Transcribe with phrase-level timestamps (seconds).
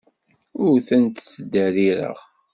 [0.65, 2.17] Ur ten-ttderrireɣ.